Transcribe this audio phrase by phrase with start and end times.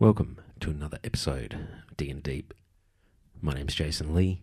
[0.00, 2.52] Welcome to another episode of Digging Deep.
[3.40, 4.42] My name's Jason Lee.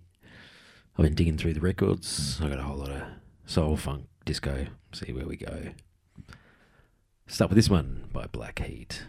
[0.98, 2.40] I've been digging through the records.
[2.42, 3.04] I got a whole lot of
[3.46, 4.68] soul, funk, disco.
[4.94, 5.74] See where we go.
[7.28, 9.04] Start with this one by Black Heat.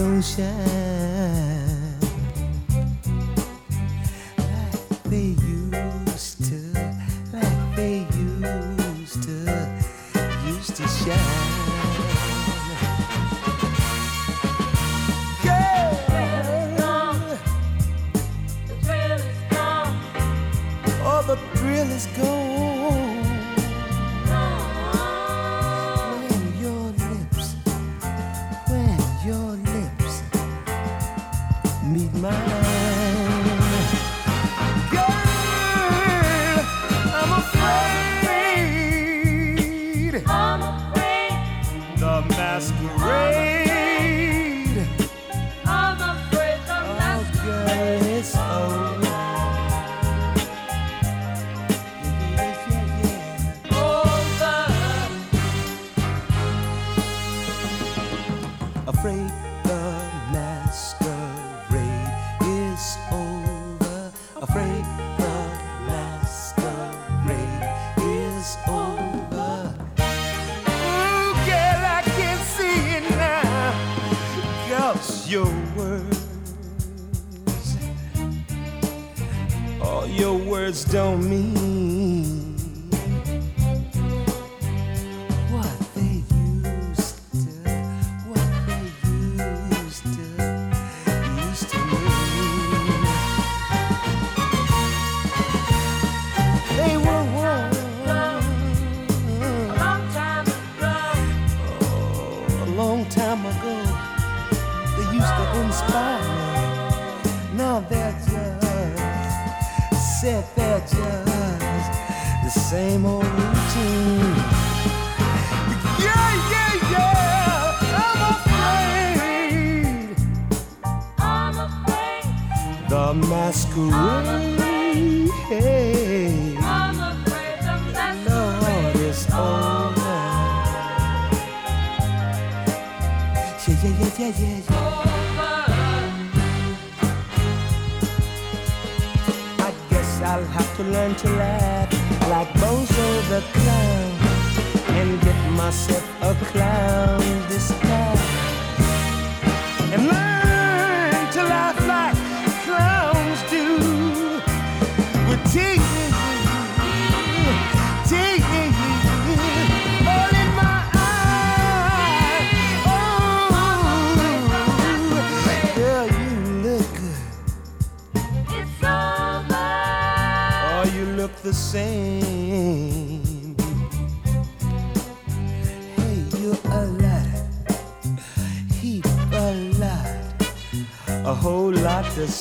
[0.00, 0.89] 留下。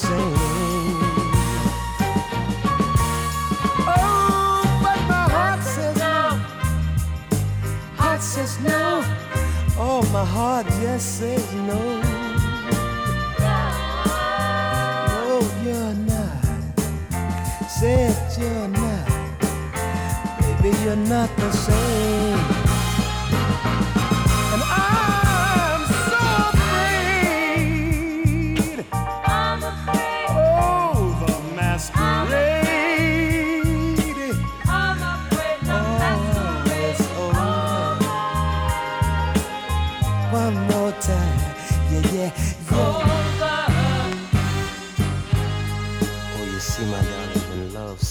[0.10, 0.39] Lot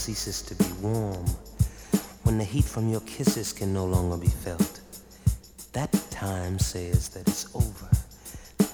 [0.09, 1.23] ceases to be warm,
[2.23, 4.81] when the heat from your kisses can no longer be felt,
[5.73, 7.87] that time says that it's over.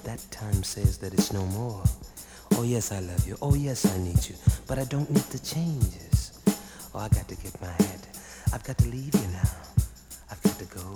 [0.06, 1.84] That time says that it's no more.
[2.54, 3.36] Oh, yes, I love you.
[3.42, 4.36] Oh, yes, I need you.
[4.66, 6.40] But I don't need the changes.
[6.94, 8.08] Oh, I got to get my head.
[8.54, 9.52] I've got to leave you now.
[10.32, 10.88] I've got to go.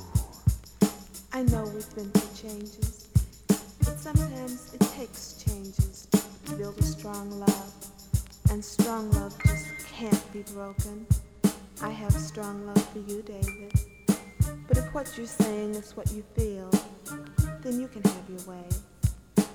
[1.33, 3.09] I know we've been through changes,
[3.79, 6.07] but sometimes it takes changes
[6.45, 7.73] to build a strong love.
[8.51, 9.68] And strong love just
[9.99, 11.05] can't be broken.
[11.81, 13.73] I have strong love for you, David.
[14.65, 16.69] But if what you're saying is what you feel,
[17.61, 18.63] then you can have your way.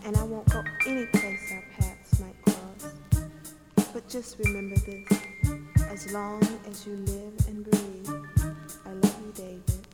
[0.04, 2.92] And I won't go any place our paths might cross.
[3.94, 5.08] But just remember this
[5.88, 8.10] as long as you live and breathe,
[8.84, 9.86] I love you, David.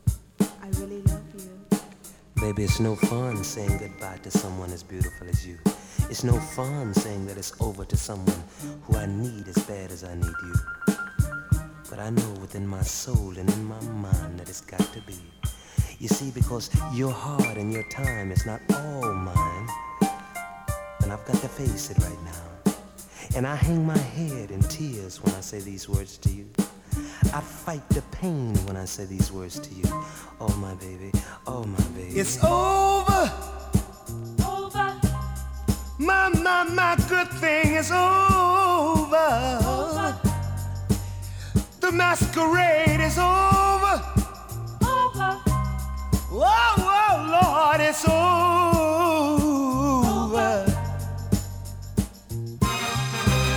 [0.61, 1.79] I really love you.
[2.41, 5.57] Baby, it's no fun saying goodbye to someone as beautiful as you.
[6.11, 8.43] It's no fun saying that it's over to someone
[8.83, 10.53] who I need as bad as I need you.
[11.89, 15.15] But I know within my soul and in my mind that it's got to be.
[15.99, 19.67] You see, because your heart and your time is not all mine.
[21.01, 22.73] And I've got to face it right now.
[23.33, 26.49] And I hang my head in tears when I say these words to you.
[27.33, 29.85] I fight the pain when I say these words to you.
[30.41, 31.13] Oh, my baby.
[31.47, 32.19] Oh, my baby.
[32.19, 33.61] It's over.
[36.01, 39.17] My, my, my good thing is over.
[39.63, 40.17] Over.
[41.79, 44.01] The masquerade is over.
[44.81, 45.31] Over.
[46.31, 48.25] Whoa, whoa, Lord, it's over.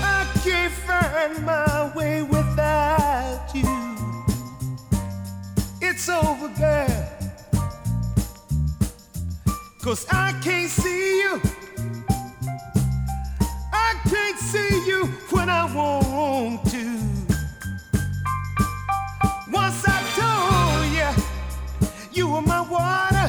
[0.04, 3.96] I can't find my way without you.
[5.80, 7.08] It's over, girl.
[9.80, 11.53] Cause I can't see you.
[13.94, 16.84] I can't see you when I want to.
[19.50, 21.10] Once I told you
[22.12, 23.28] you were my water,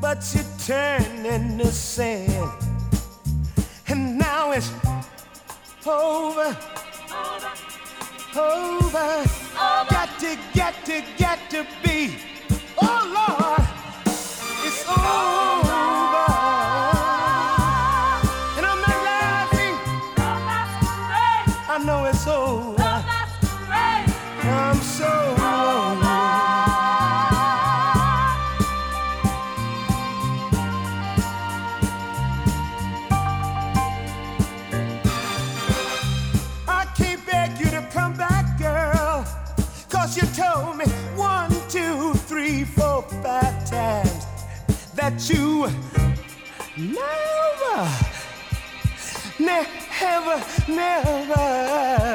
[0.00, 2.50] but you turned into sand,
[3.88, 4.70] and now it's
[5.86, 6.54] over,
[7.10, 7.52] over,
[8.36, 9.24] over.
[9.90, 12.16] Got to, got to, got to be.
[12.82, 13.68] Oh Lord,
[14.66, 15.65] it's over.
[45.16, 45.66] that you
[49.38, 52.06] never, never, never.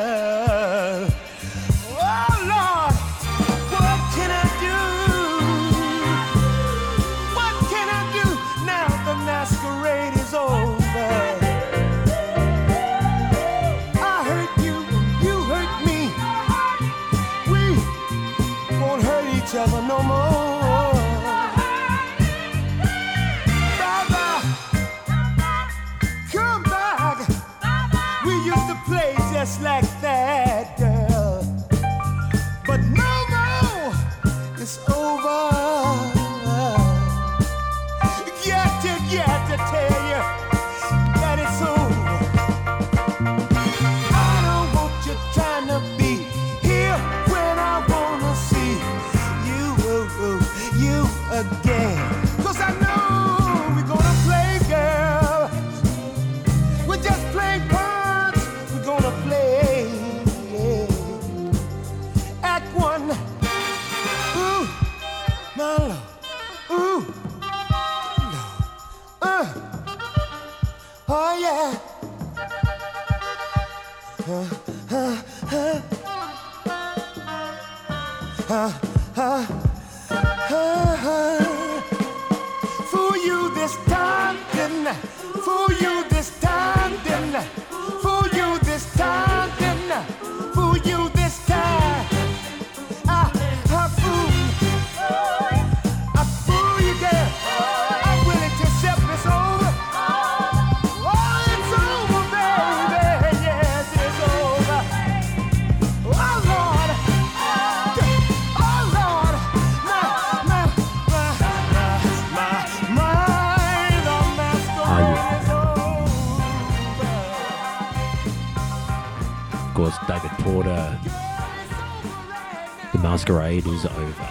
[123.32, 124.30] charade is over.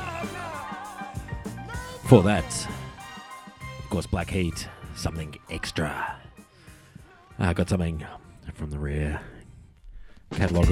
[2.05, 2.69] For that,
[3.79, 6.17] of course, Black Heat, something extra.
[7.39, 8.05] I got something
[8.53, 9.23] from the rare
[10.33, 10.69] catalogue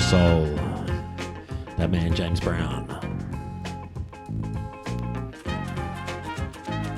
[0.00, 0.46] soul.
[1.76, 2.86] That man, James Brown.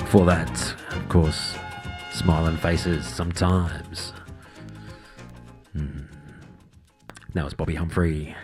[0.07, 1.57] For that, of course,
[2.13, 4.13] smiling faces sometimes.
[5.77, 6.07] Mm.
[7.35, 8.35] That was Bobbi Humphrey.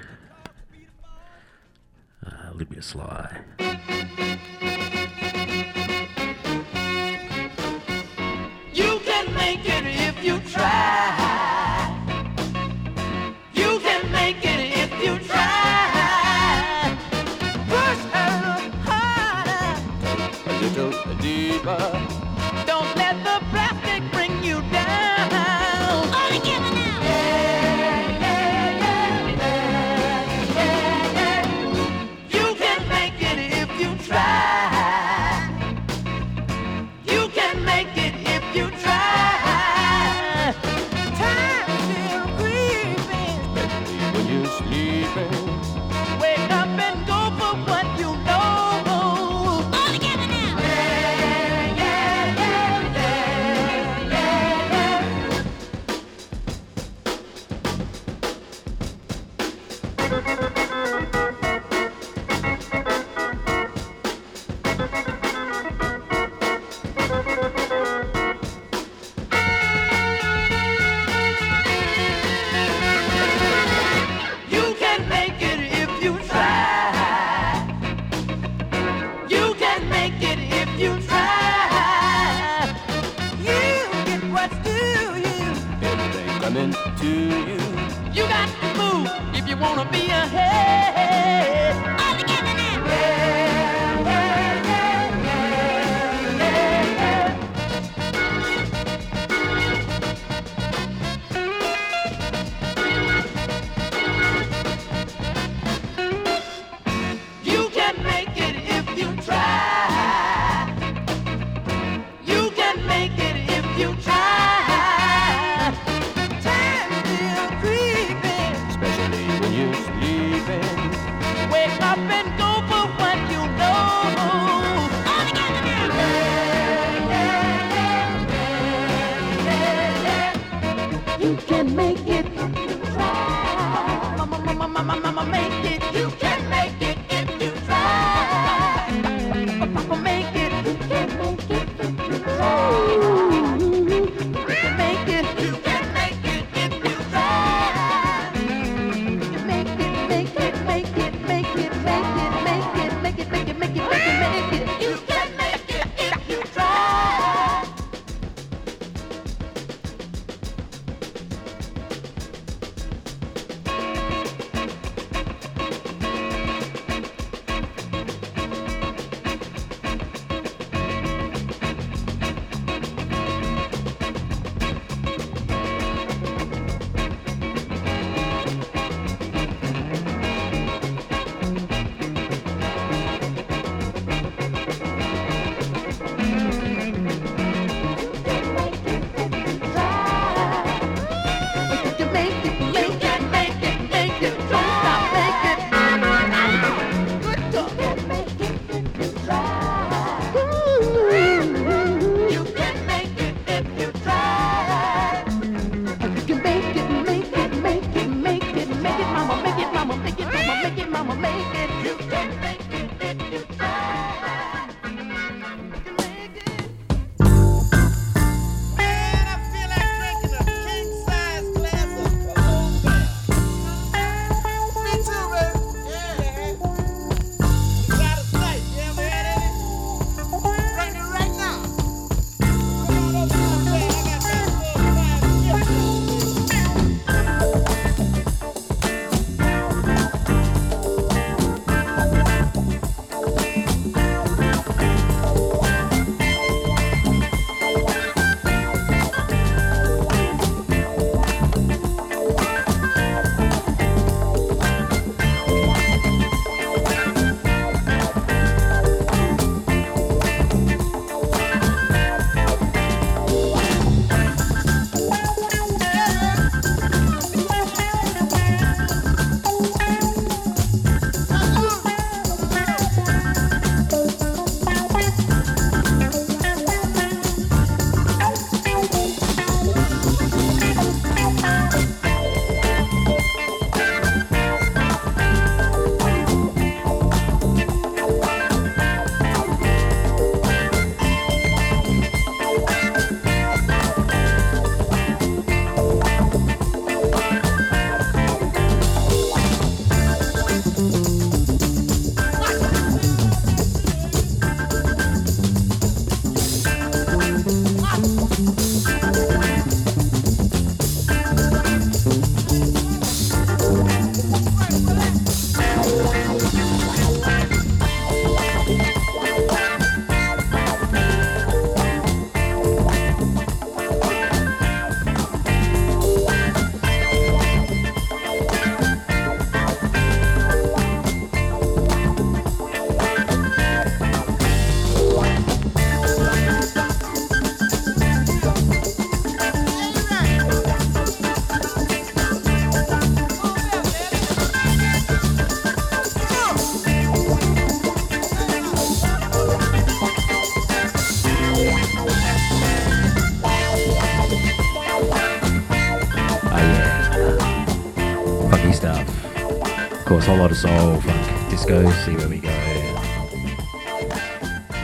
[360.44, 362.50] lot of soul, funk, disco, see where we go.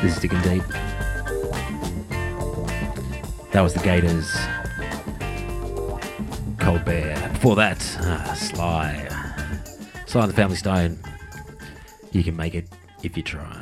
[0.01, 0.63] This is digging deep.
[3.53, 4.31] That was the Gaturs.
[6.59, 7.29] Cold Bear.
[7.35, 9.07] Before that, ah, Sly.
[10.07, 10.99] Sly and the Family Stone.
[12.13, 12.67] You can make it
[13.03, 13.60] if you try.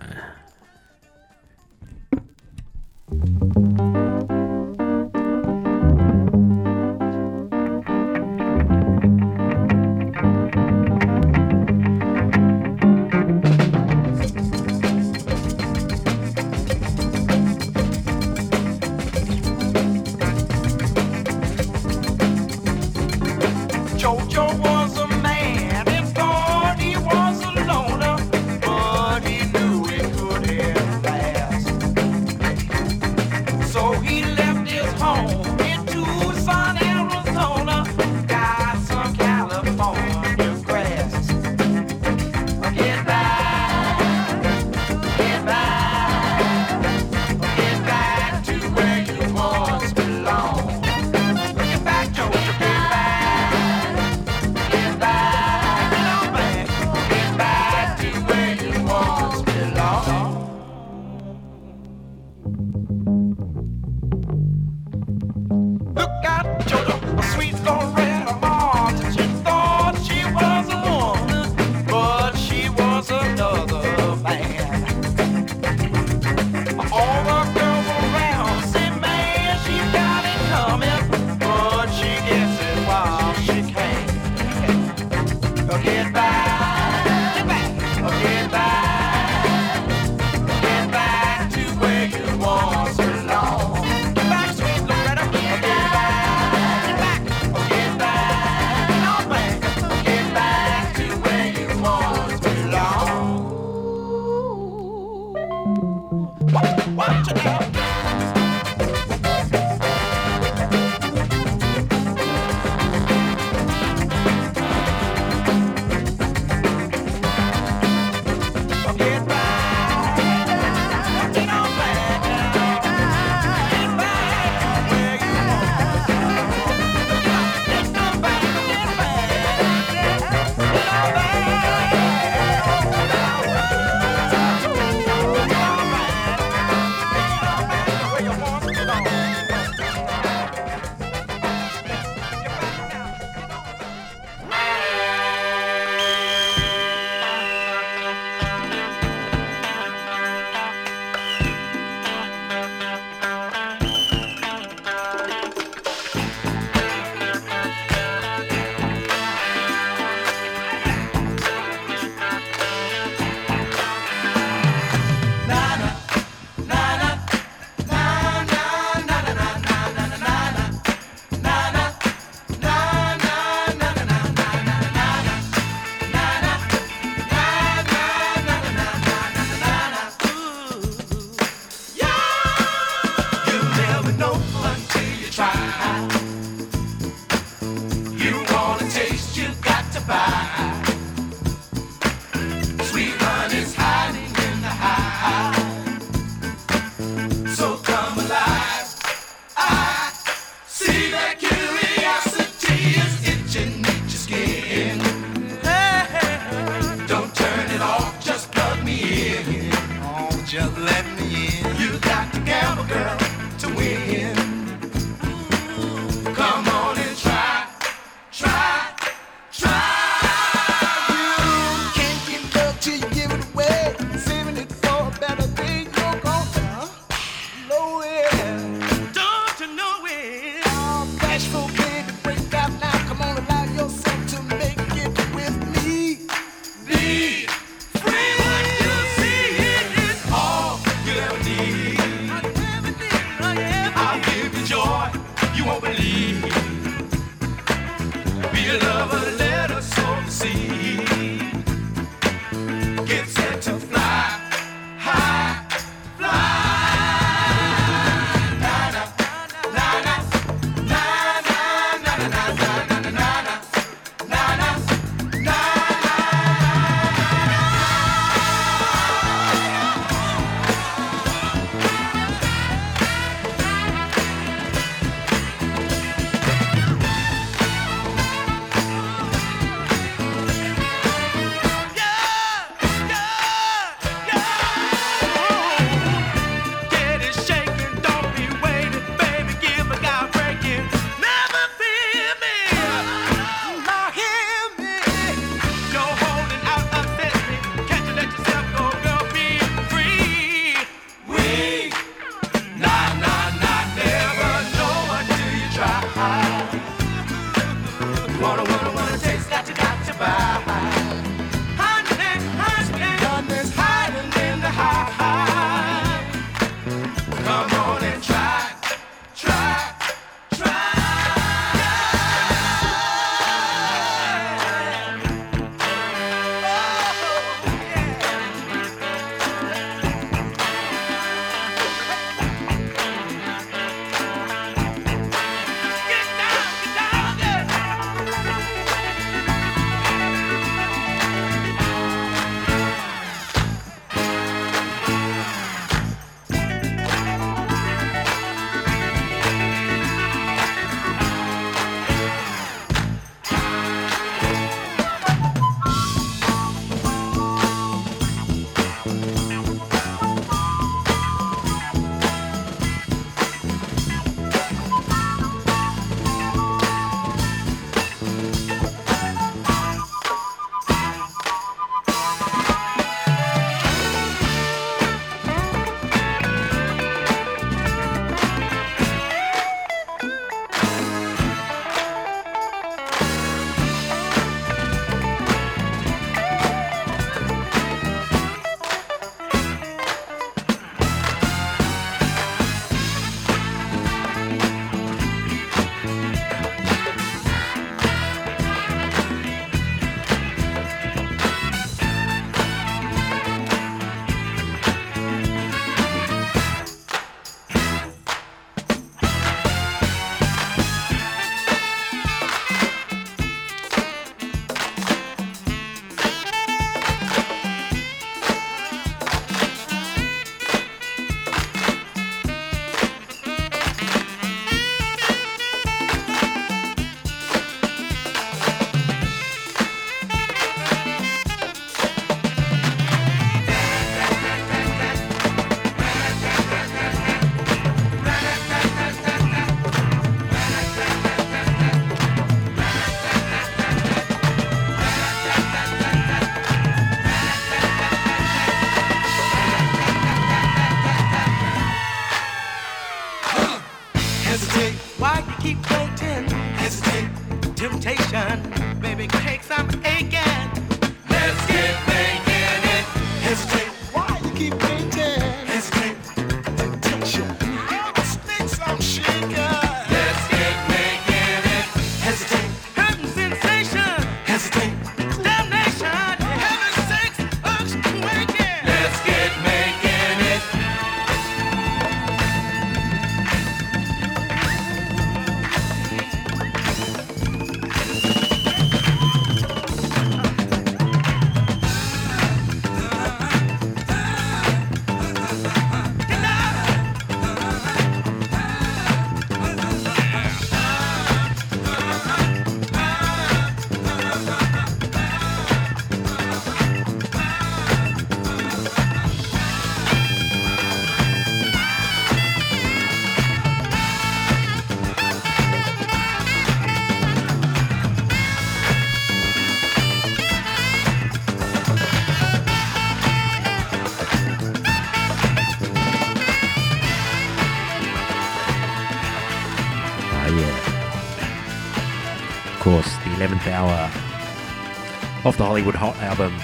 [535.59, 536.55] the Hollywood Hot album.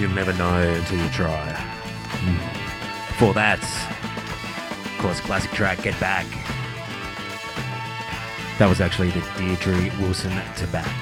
[0.00, 1.52] You'll never know until you try.
[3.18, 3.62] For that,
[4.84, 6.26] of course, classic track, Get Back.
[8.58, 11.01] That was actually the Deirdre Wilson Tabac.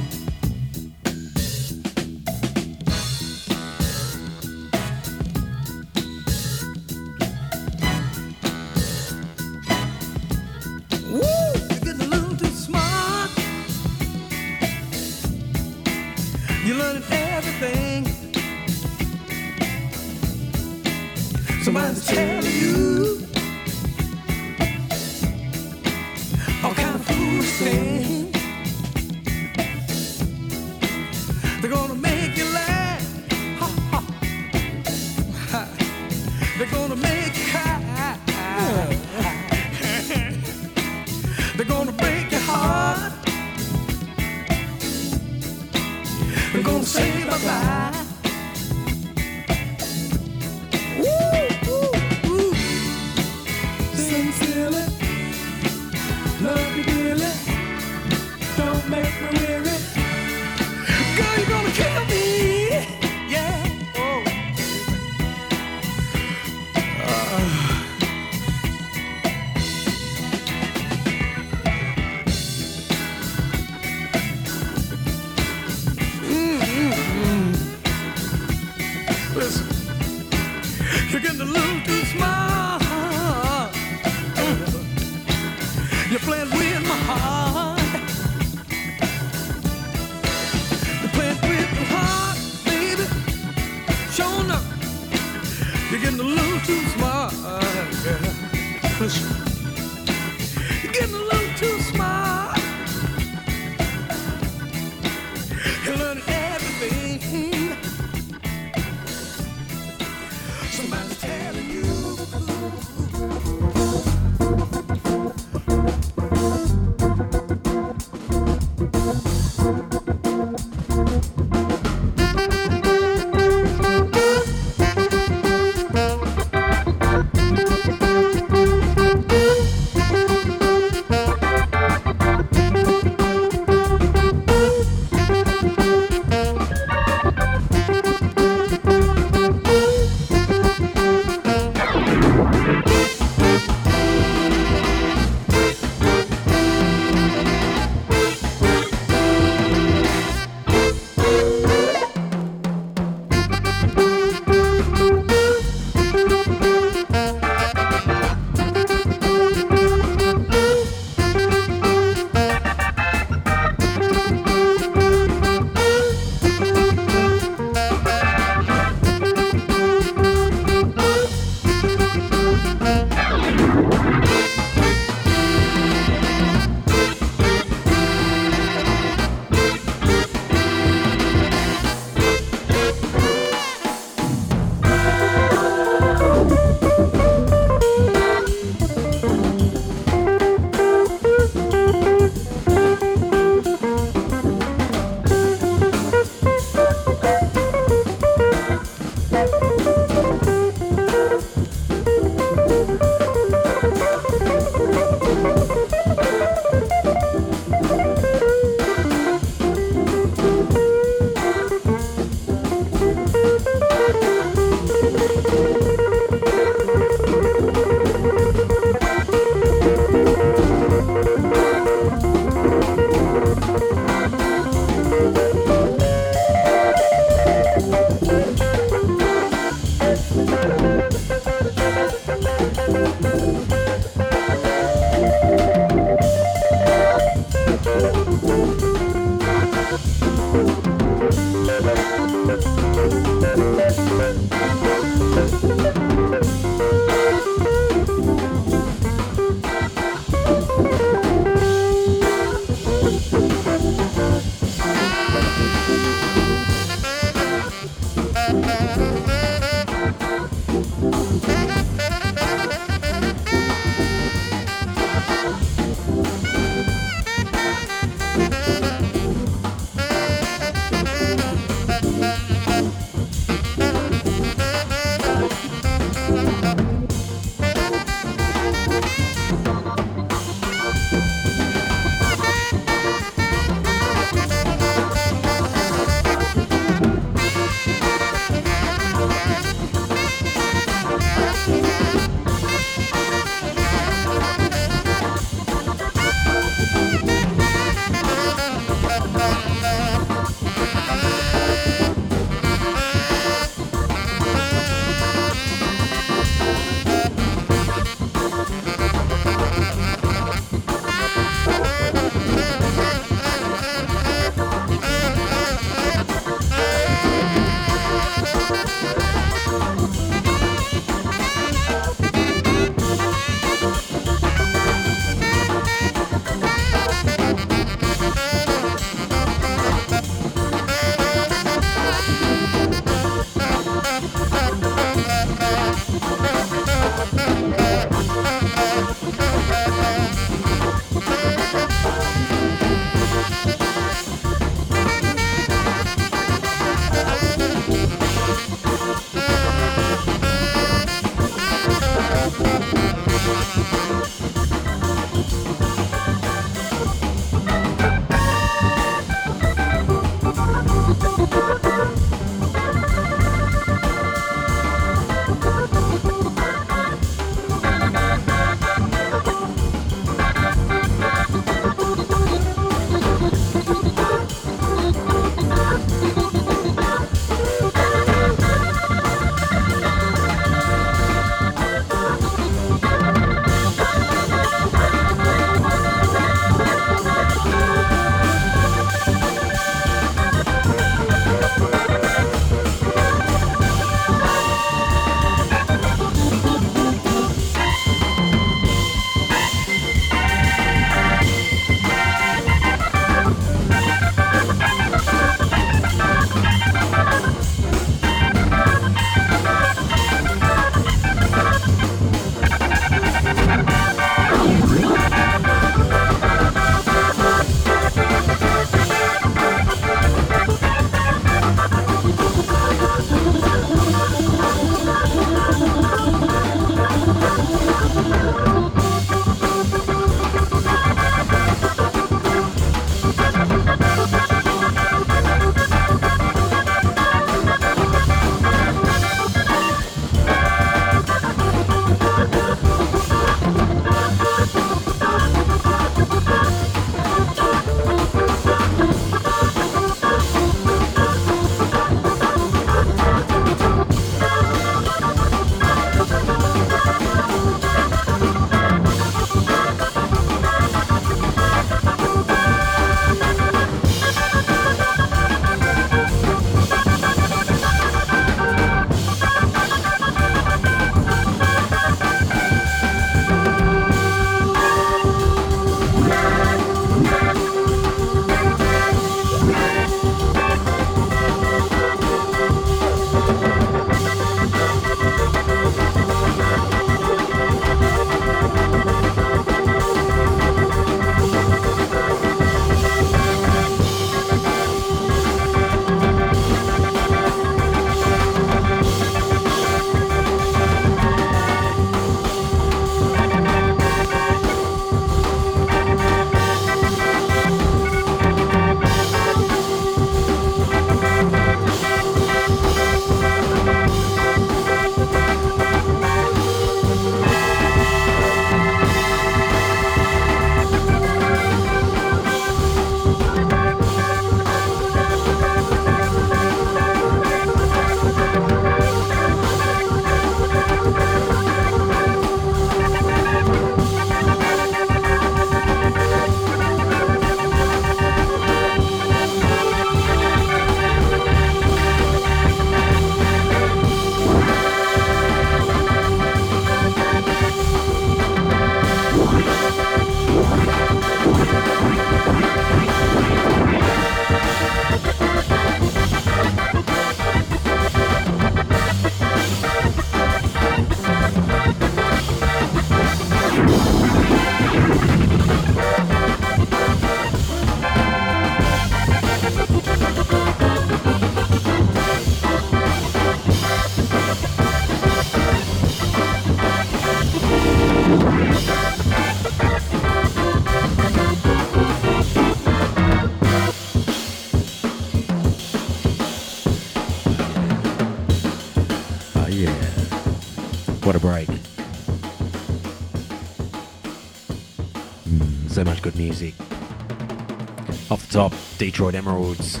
[598.98, 600.00] Detroit Emeralds.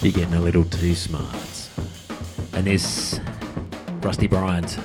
[0.00, 1.68] You're getting a little too smart.
[2.52, 3.18] And this,
[4.00, 4.78] Rusty Bryant.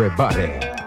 [0.00, 0.77] everybody.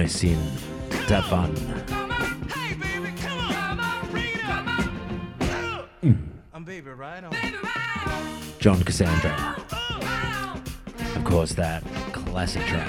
[0.00, 0.50] Racine
[1.08, 1.54] Devon.
[6.00, 6.14] Hmm.
[6.54, 6.64] I'm.
[8.58, 9.56] John Cassandra.
[11.16, 12.88] Of course, that classic track.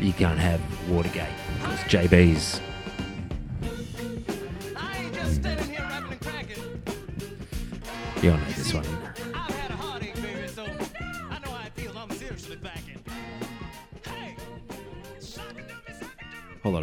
[0.00, 1.28] You can't have Watergate.
[1.74, 2.62] It's JB's
[8.22, 8.97] You all know this one.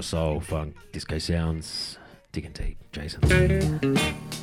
[0.06, 1.98] soul, funk, disco sounds,
[2.32, 4.35] dig and deep, Jason.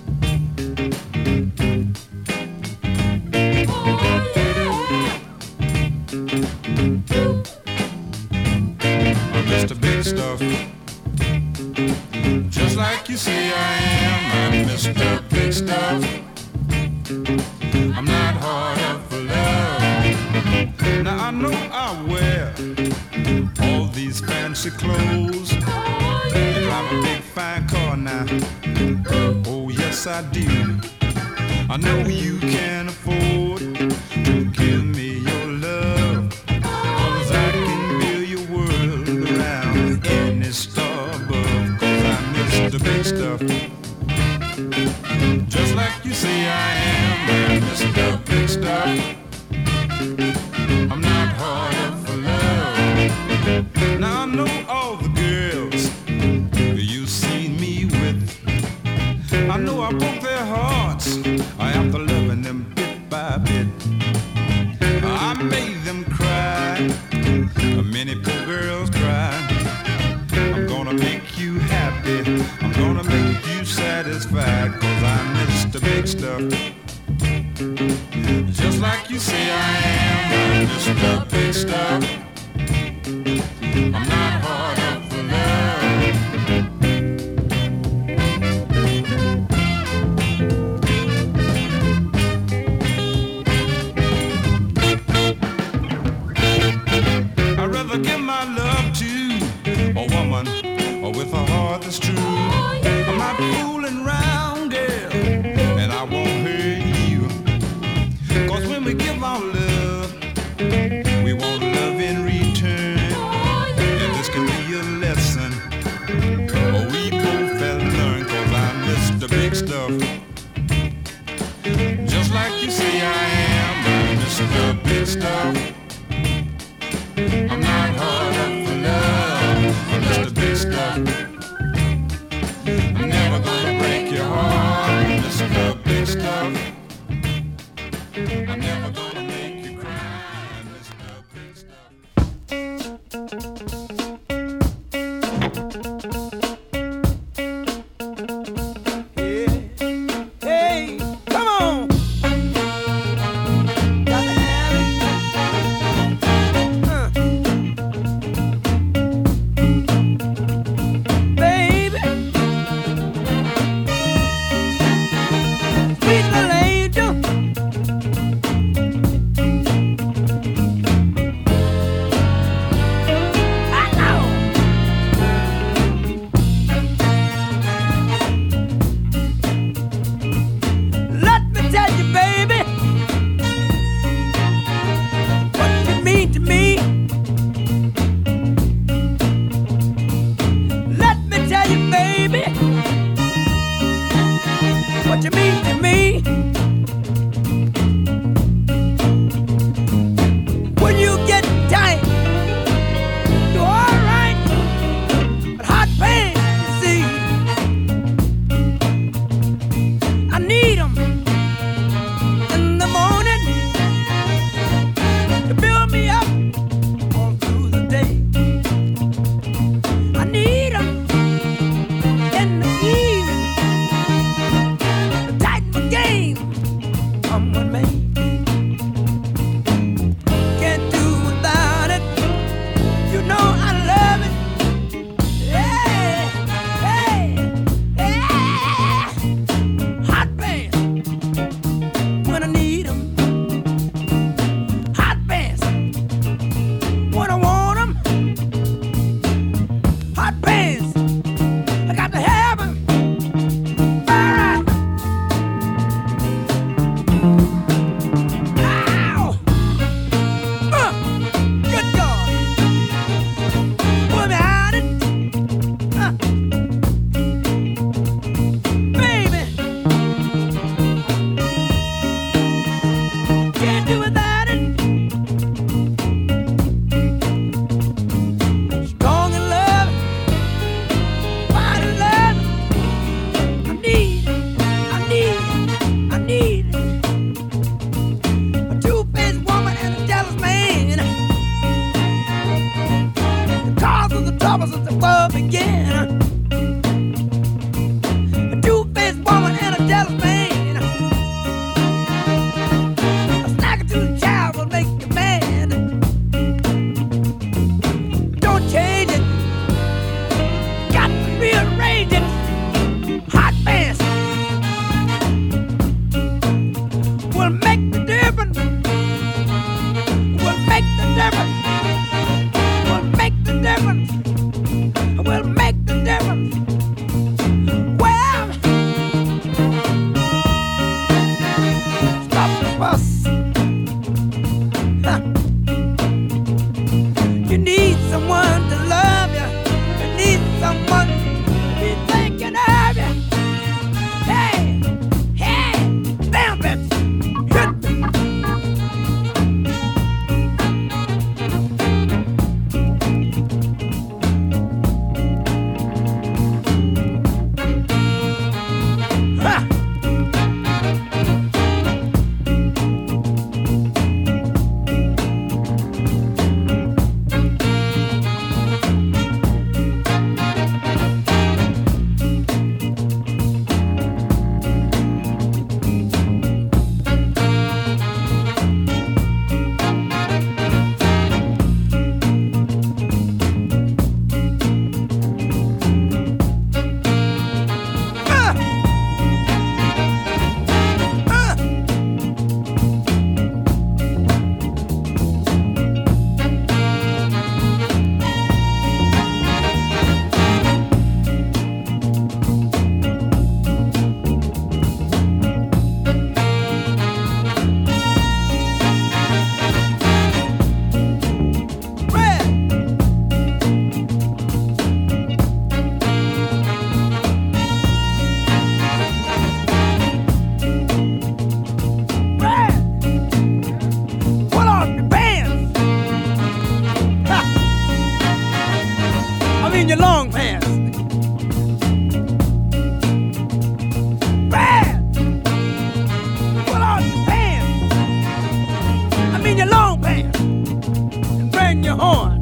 [439.72, 440.38] Long pants.
[440.40, 442.41] And bring your horn.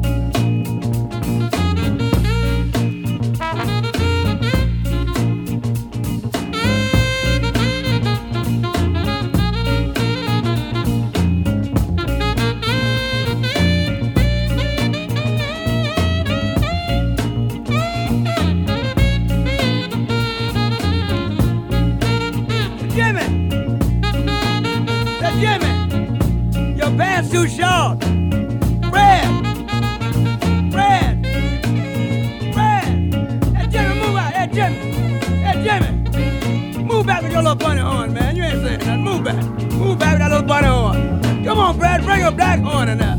[27.31, 27.97] Too short.
[28.91, 29.25] Fred!
[30.69, 31.25] Fred!
[32.53, 33.13] Fred!
[33.55, 34.33] Hey, Jimmy, move out.
[34.33, 34.75] Hey, Jimmy.
[35.41, 36.83] Hey, Jimmy.
[36.83, 38.35] Move back with your little bunny horn, man.
[38.35, 39.03] You ain't saying nothing.
[39.03, 39.41] Move back.
[39.71, 41.45] Move back with that little bunny horn.
[41.45, 43.10] Come on, Brad, Bring your black horn in there.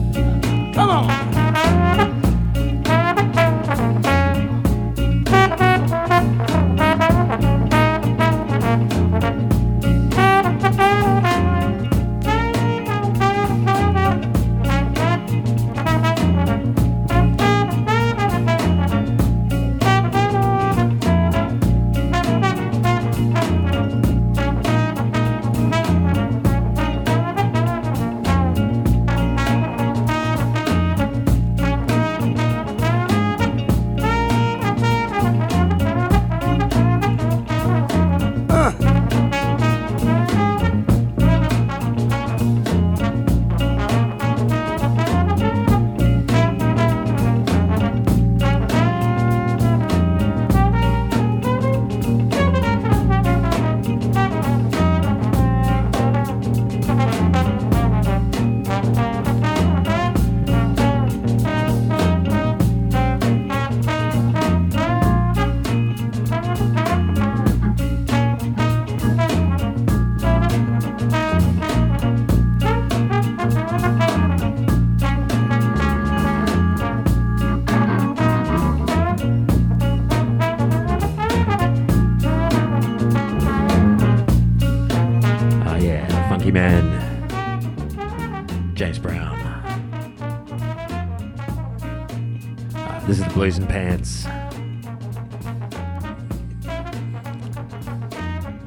[93.73, 94.27] Pants.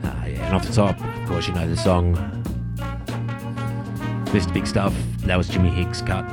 [0.02, 2.16] Ah yeah, and off the top, of course, you know the song.
[4.34, 4.52] Mr.
[4.52, 4.96] Big Stuff.
[5.20, 6.24] That was Jimmy Hicks' cut.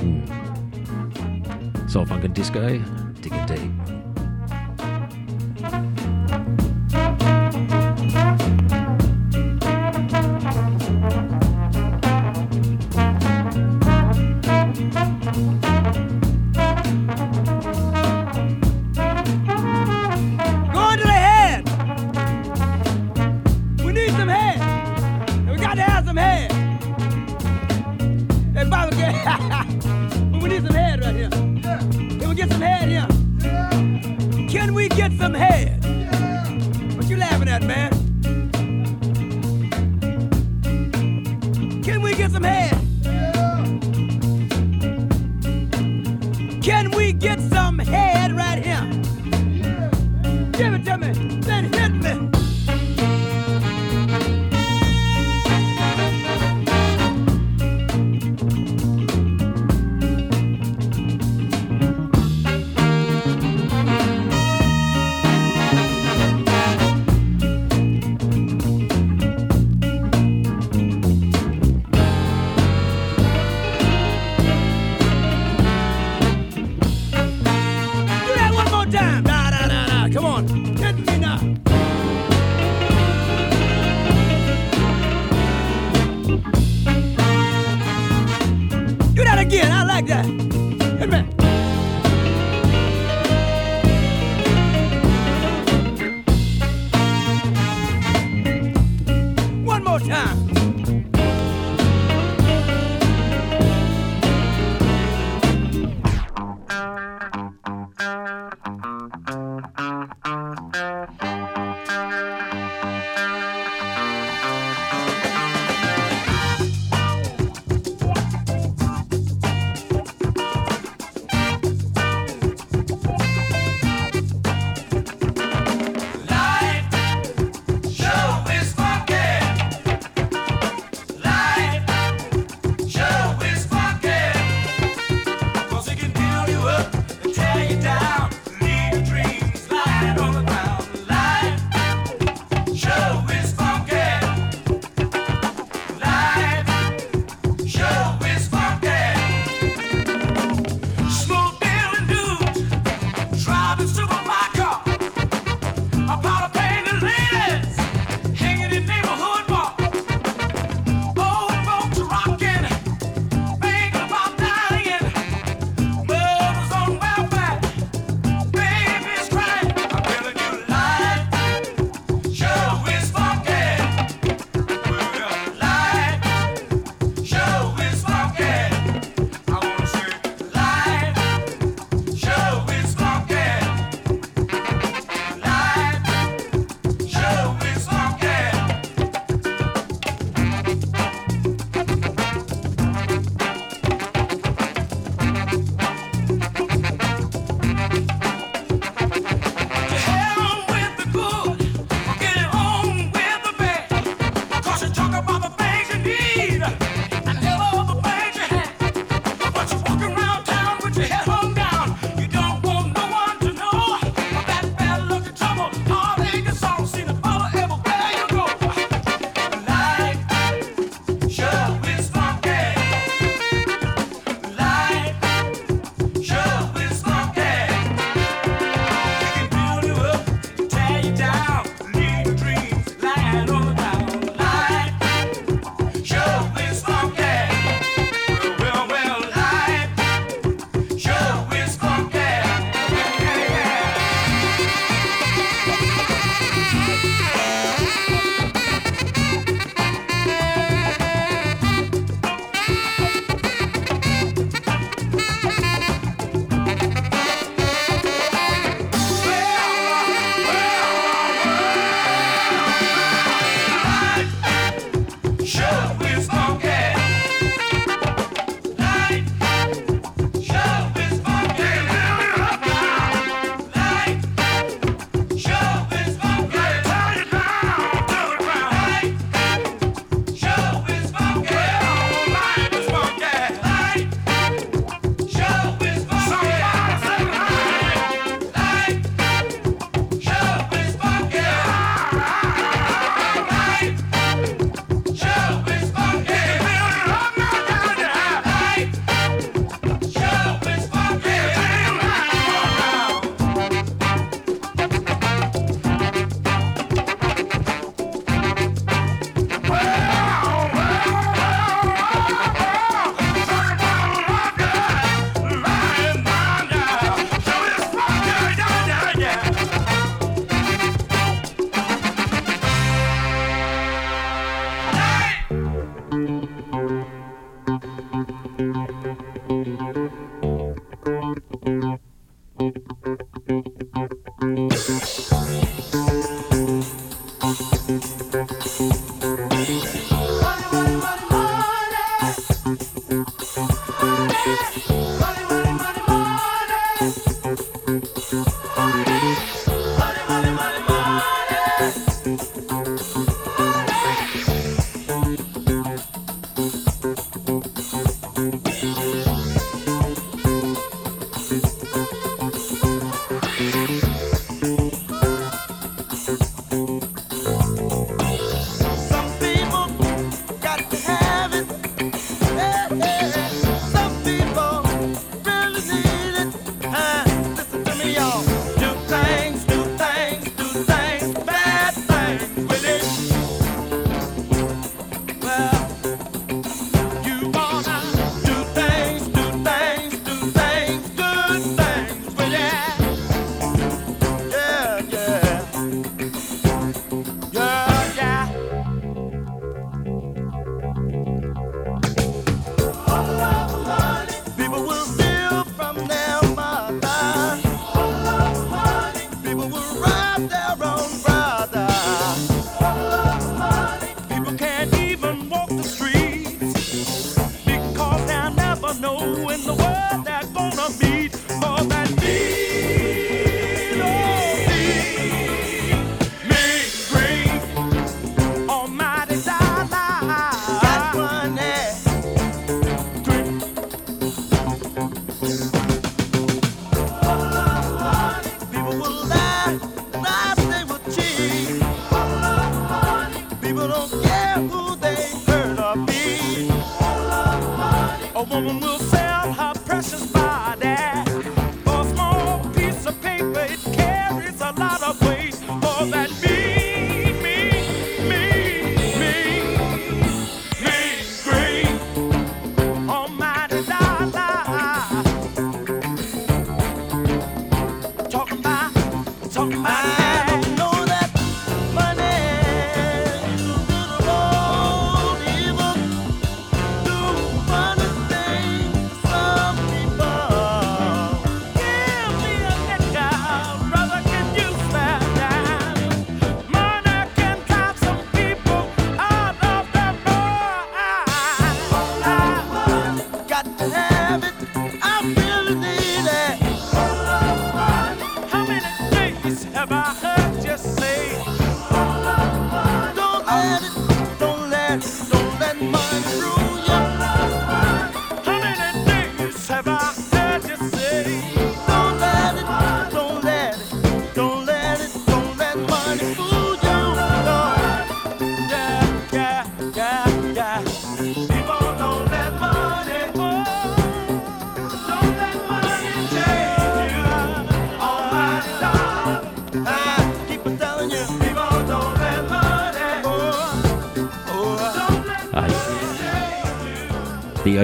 [0.00, 0.26] Hmm.
[1.86, 2.82] Soul Funk and Disco,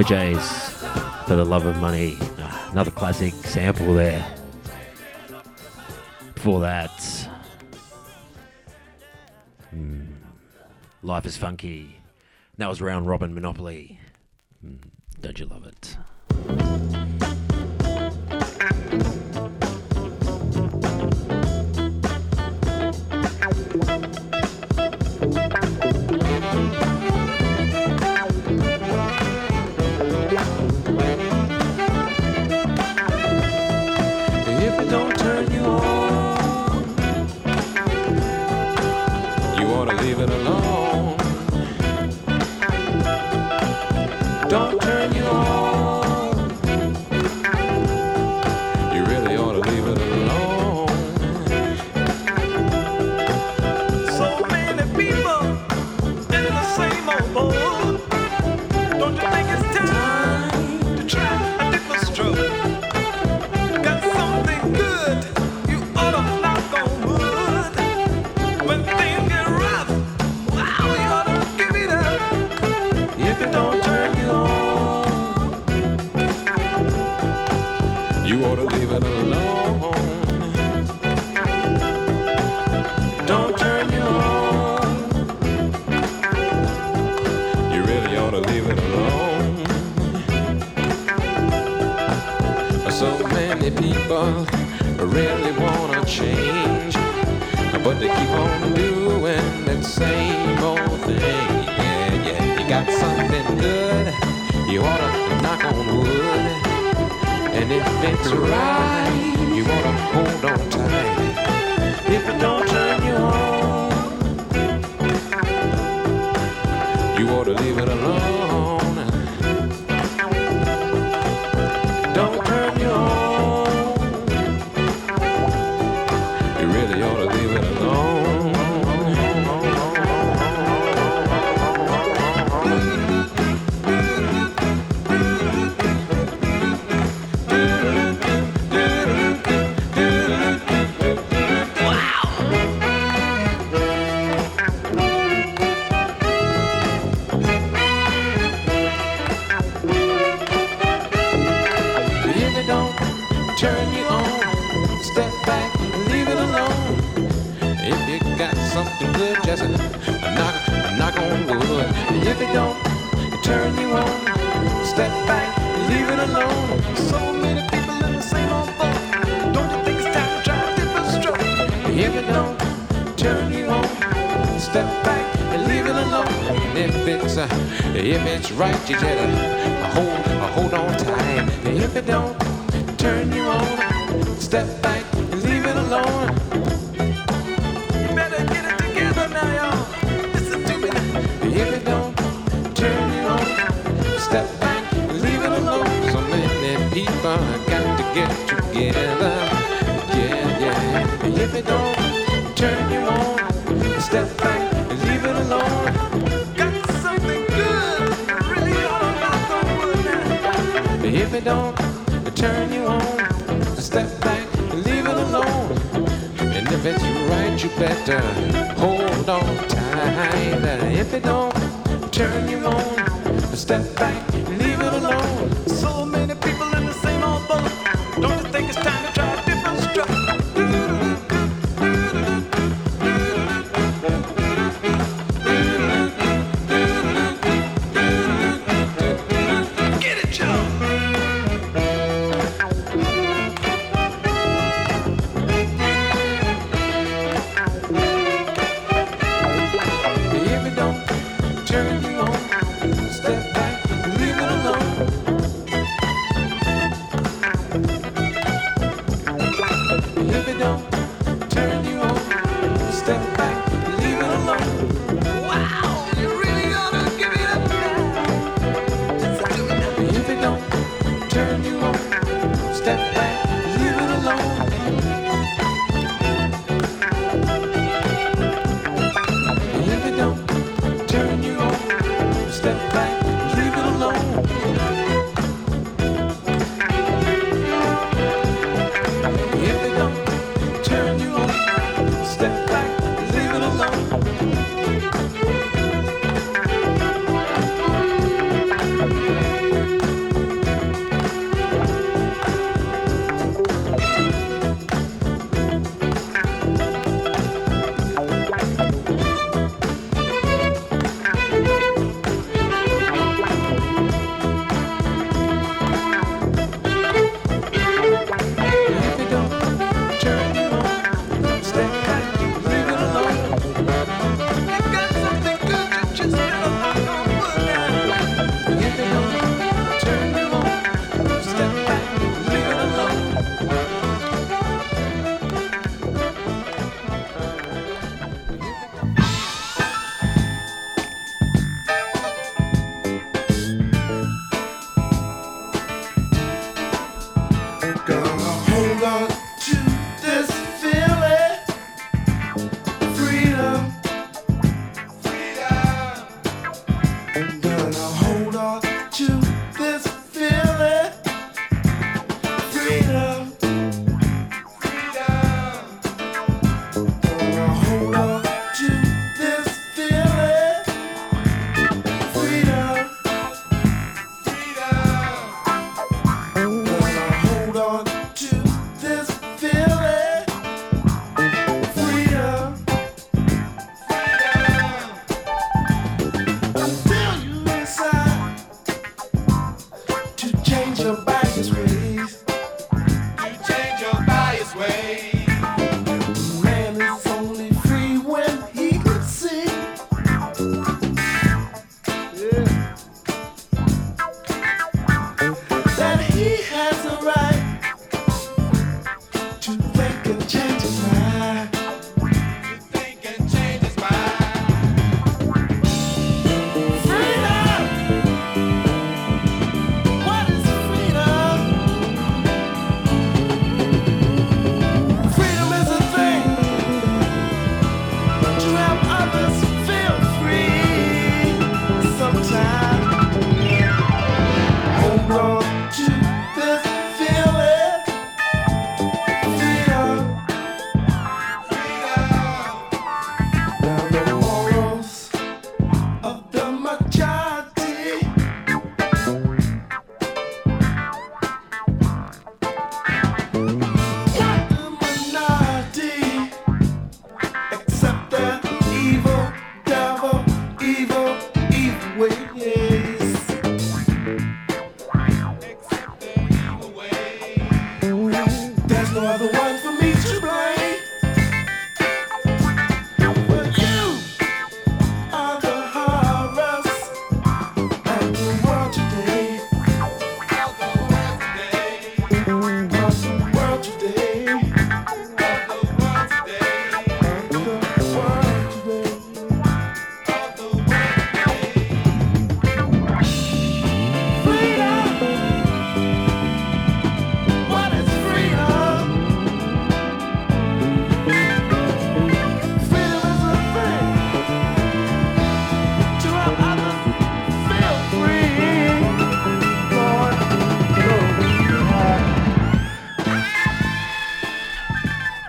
[0.02, 0.70] O'Jays
[1.28, 2.16] for the love of money.
[2.36, 4.26] Uh, another classic sample there.
[6.34, 6.90] Before that,
[9.72, 10.08] mm,
[11.04, 12.00] Life is Funky.
[12.58, 14.00] That was Round Robin Monopoly.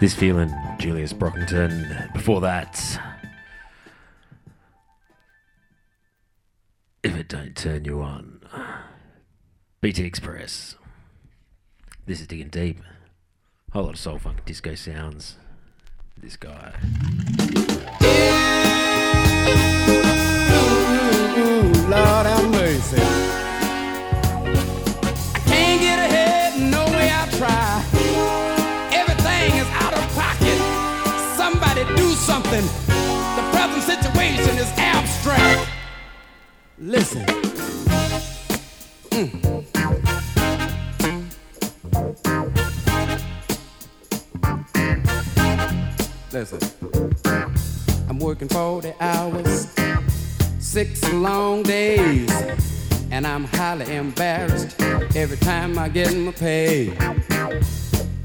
[0.03, 2.11] This feeling, Julius Brockington.
[2.11, 2.99] Before that,
[7.01, 8.41] if it don't turn you on,
[9.79, 10.75] BT Express.
[12.05, 12.81] This is digging deep.
[13.71, 15.37] Whole lot of soul funk disco sounds.
[16.21, 16.73] This guy.
[21.37, 23.42] Ooh, Lord have mercy.
[32.33, 32.65] Something.
[33.35, 35.69] The present situation is abstract.
[36.79, 37.23] Listen.
[39.11, 39.63] Mm.
[46.31, 46.59] Listen.
[48.09, 49.67] I'm working 40 hours
[50.57, 52.31] six long days,
[53.11, 54.81] and I'm highly embarrassed
[55.15, 56.97] every time I get my pay.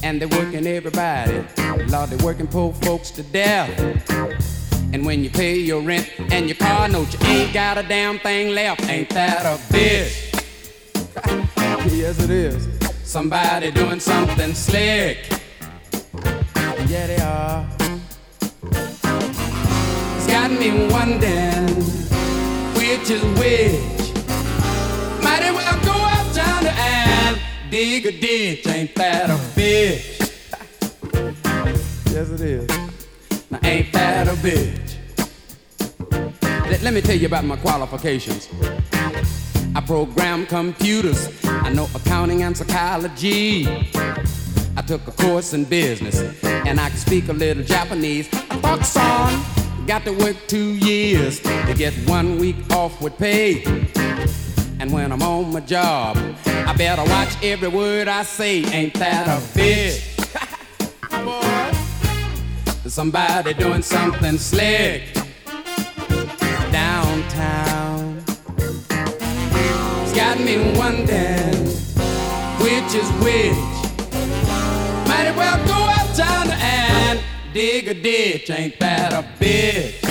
[0.02, 1.44] And they're working everybody,
[1.88, 3.70] Lord, they're working poor folks to death.
[4.92, 8.18] And when you pay your rent and your car note, you ain't got a damn
[8.20, 8.88] thing left.
[8.88, 10.24] Ain't that a bitch?
[11.92, 12.68] yes, it is.
[13.02, 15.28] Somebody doing something slick.
[16.86, 17.68] Yeah, they are.
[20.16, 21.66] It's got me wondering
[22.78, 24.14] which is which.
[25.22, 26.07] Might as well go out yonder and
[27.70, 28.66] dig a ditch.
[28.66, 30.18] Ain't that a bitch?
[32.12, 32.68] yes, it is.
[33.50, 34.96] Now, ain't that a bitch?
[36.70, 38.48] Let, let me tell you about my qualifications.
[39.74, 41.28] I program computers.
[41.44, 43.66] I know accounting and psychology.
[44.76, 48.28] I took a course in business and I can speak a little Japanese.
[48.32, 53.62] I thought, son, got to work two years to get one week off with pay.
[54.80, 58.64] And when I'm on my job, I better watch every word I say.
[58.64, 60.04] Ain't that a bitch?
[62.84, 65.14] Boy, somebody doing something slick
[66.70, 68.22] downtown.
[70.02, 71.66] It's got me wondering
[72.60, 73.58] which is which.
[75.08, 75.88] Might as well go
[76.18, 77.20] yonder and
[77.52, 78.50] dig a ditch.
[78.50, 80.04] Ain't that a bitch?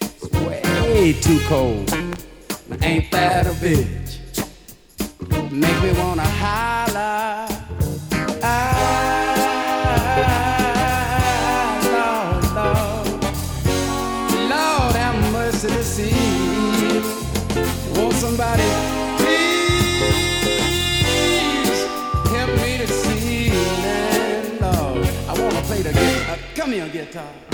[0.00, 1.90] It's way too cold.
[2.68, 4.03] Now, Ain't that a bitch?
[5.54, 7.46] Make me wanna holler.
[8.42, 8.58] Ah,
[11.94, 13.08] Lord, Lord.
[14.50, 16.10] Lord, have mercy to see.
[17.94, 18.68] Won't somebody
[19.18, 20.64] please
[22.34, 23.50] help me to see?
[23.84, 26.36] Man, Lord, I wanna play the guitar.
[26.56, 27.53] Come here, guitar.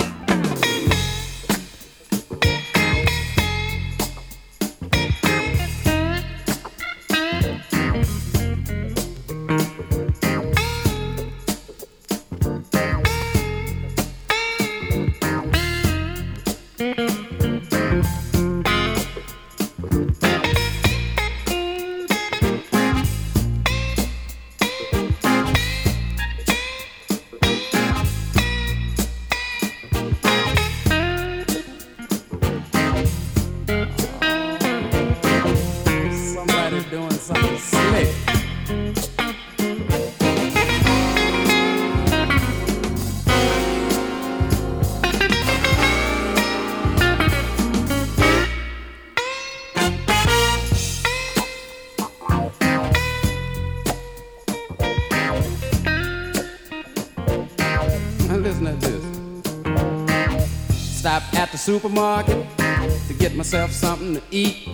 [58.61, 60.51] Listen to this.
[60.99, 64.69] Stop at the supermarket to get myself something to eat.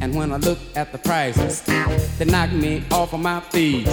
[0.00, 1.62] And when I look at the prices,
[2.18, 3.86] they knock me off of my feet.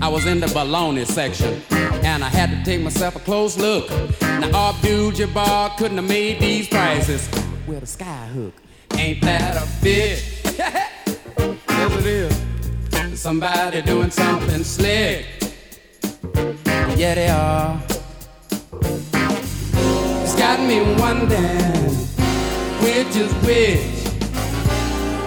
[0.00, 1.60] I was in the baloney section,
[2.04, 3.88] and I had to take myself a close look.
[4.20, 7.28] Now Abdul Jabbar couldn't have made these prices
[7.66, 8.54] with a sky hook.
[8.94, 10.44] Ain't that a bitch?
[11.38, 13.20] yes, it is.
[13.20, 15.37] Somebody doing something slick.
[16.98, 17.80] Yeah, they are.
[20.24, 21.94] It's got me wondering
[22.82, 24.10] which is which.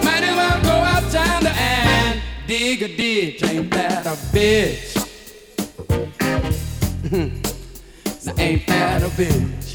[0.04, 3.42] Might as well go out yonder and dig a ditch.
[3.44, 4.98] Ain't that a bitch?
[8.38, 9.71] ain't that a bitch?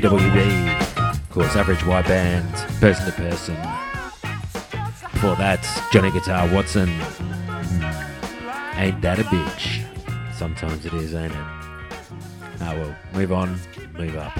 [0.00, 2.50] AWB, of course, Average White Band,
[2.80, 3.54] Person to Person.
[5.12, 5.62] Before that,
[5.92, 6.88] Johnny Guitar Watson.
[6.88, 8.78] Hmm.
[8.78, 9.84] Ain't that a bitch?
[10.34, 11.38] Sometimes it is, ain't it?
[12.60, 13.60] Ah, well, move on,
[13.92, 14.32] move up.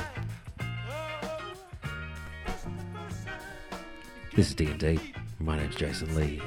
[4.34, 4.98] This is D&D.
[5.40, 6.40] My name's Jason Lee.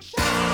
[0.00, 0.47] Shout!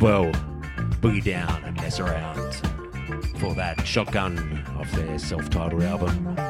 [0.00, 0.32] well,
[1.02, 2.54] Boogie Down and Mess Around
[3.38, 6.49] for that Shotgun off their self titled album.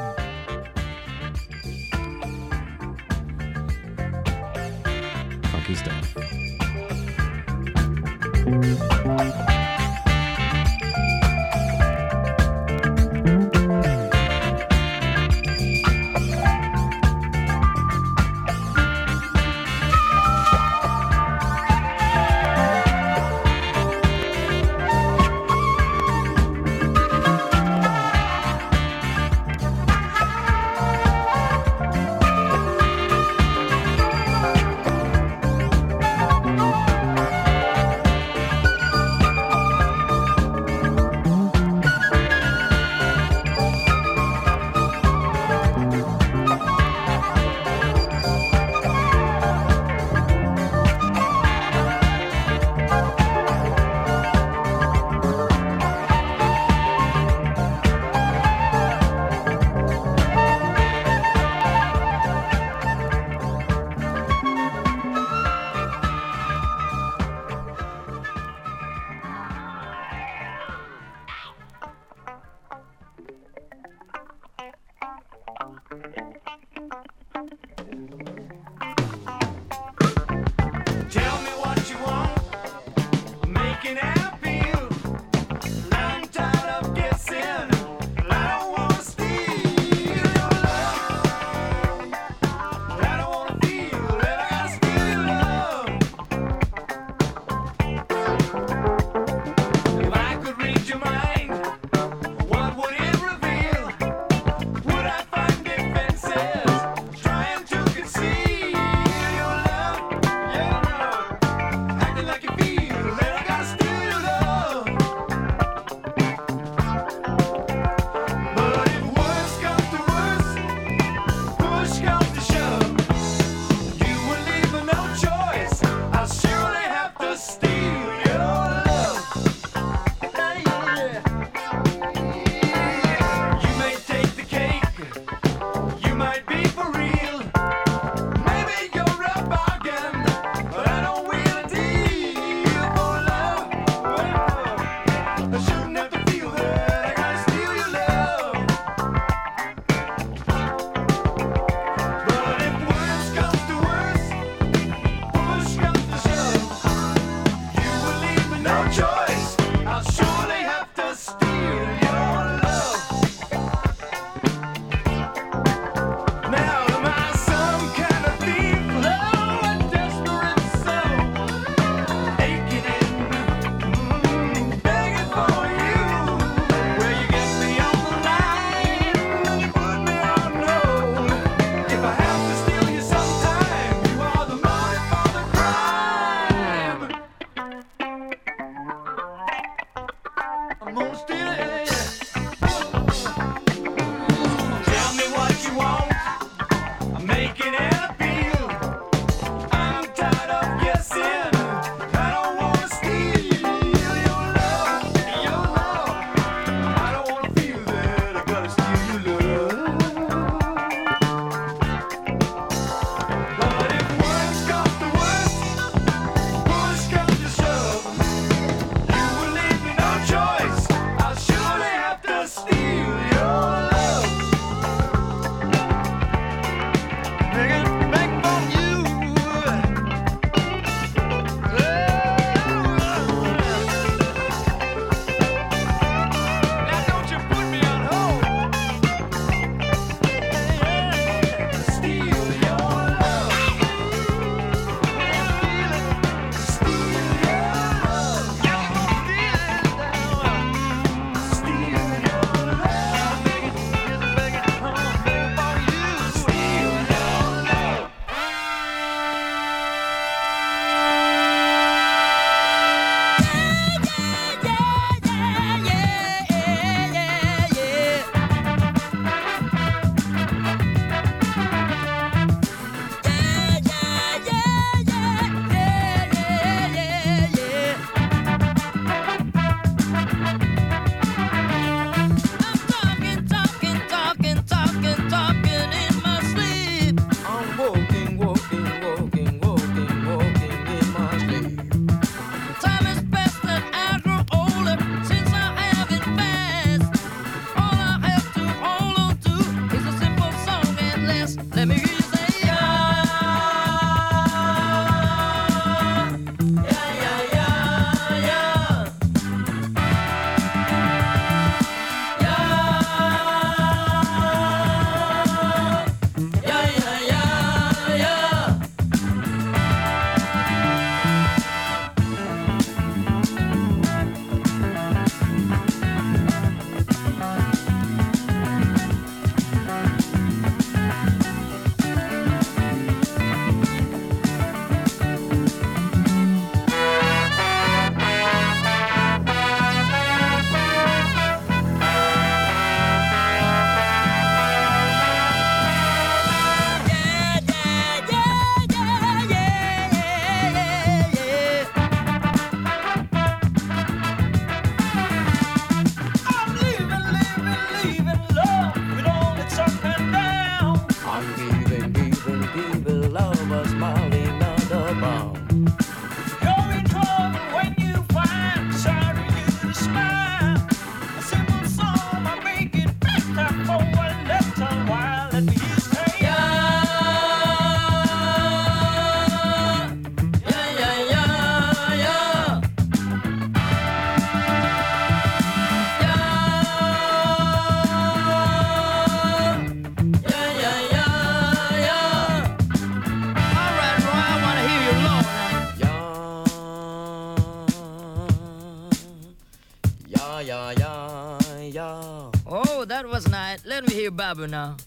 [404.41, 405.00] Let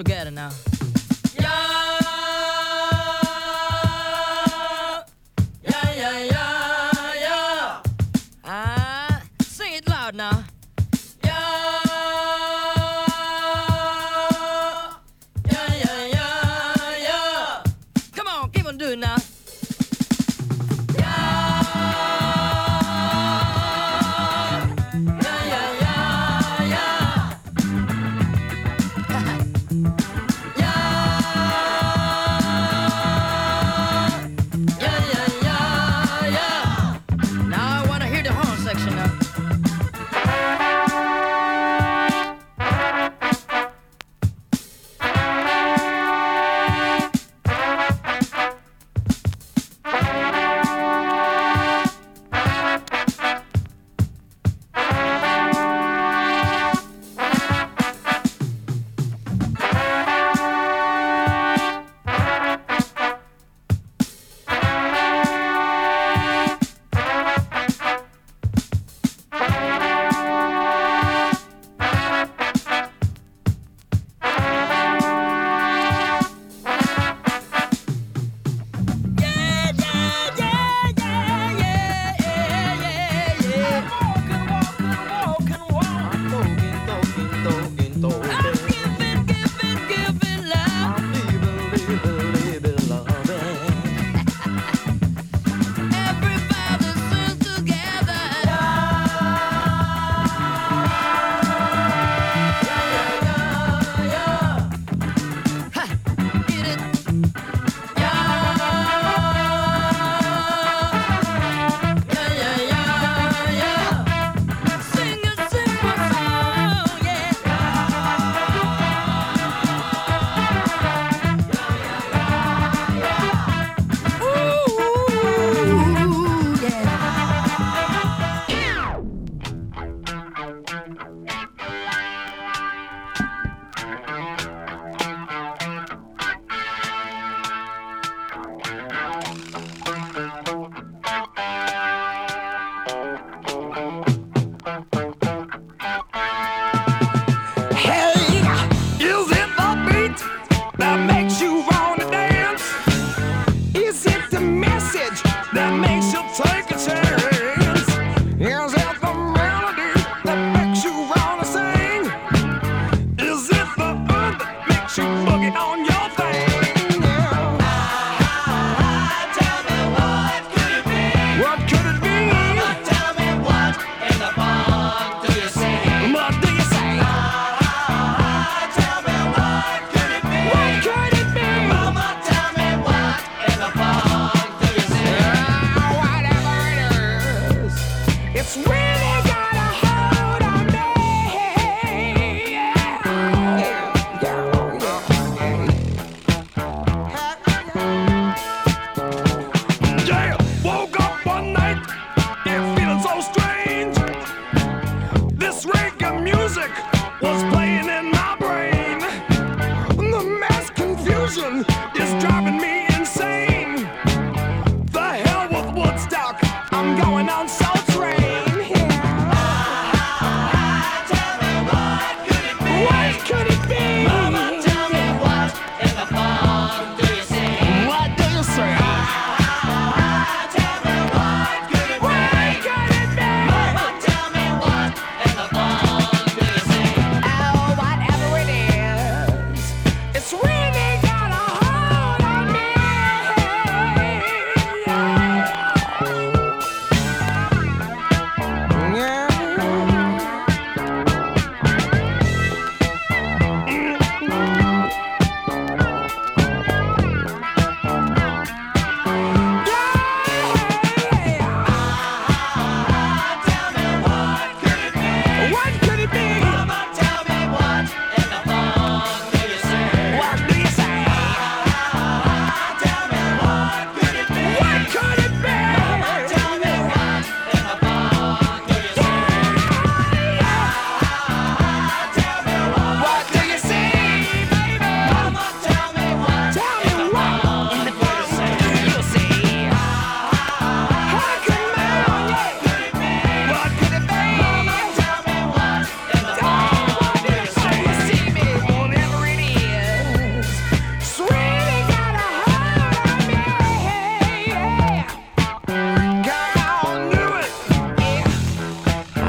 [0.00, 0.59] Let's it now.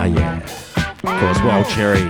[0.03, 0.39] Ah, yeah.
[1.03, 2.01] course, well, Cherry.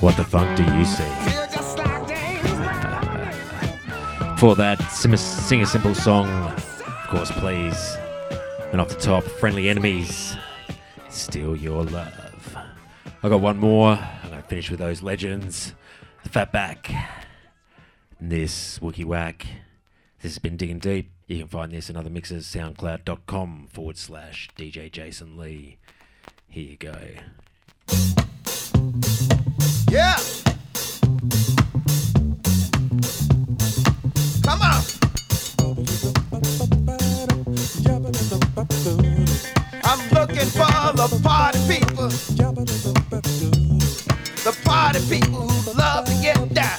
[0.00, 1.04] What the funk do you see?
[4.38, 7.98] For that sing a simple song, of course, please.
[8.72, 10.34] And off the top, Friendly Enemies,
[11.10, 12.56] Steal Your Love.
[13.22, 15.74] I got one more, and I finish with those legends.
[16.22, 17.06] The Fatback,
[18.18, 19.46] this Wookie Whack.
[20.22, 21.13] This has been Digging Deep.
[21.26, 25.78] You can find this and other mixes soundcloud.com forward slash DJ Jason Lee.
[26.50, 26.94] Here you go.
[29.90, 30.16] Yeah!
[34.42, 34.84] Come on!
[39.82, 42.08] I'm looking for the party people.
[44.44, 46.74] The party people who love to get down.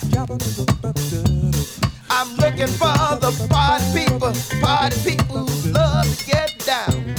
[2.12, 4.60] I'm looking for the party people paper.
[4.62, 7.16] Party people love to get down.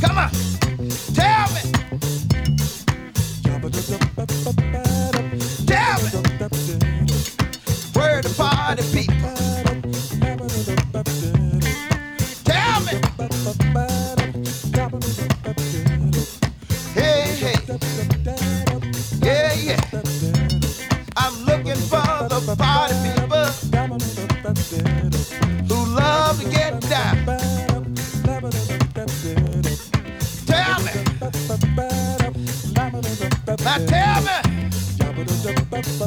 [0.00, 0.30] Come on,
[1.14, 1.62] tell me.
[5.66, 6.10] Tell me.
[7.92, 9.17] Where the party people?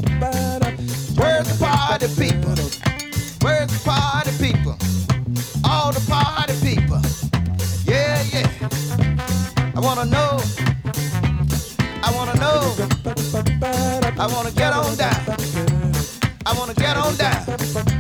[0.02, 2.56] Where's the party people?
[3.42, 4.78] Where's the party people?
[5.64, 7.02] All the party people.
[7.86, 9.72] Yeah, yeah.
[9.76, 10.40] I wanna know.
[12.04, 12.76] I wanna know.
[14.20, 15.22] I wanna get on down.
[16.46, 17.91] I wanna get on down.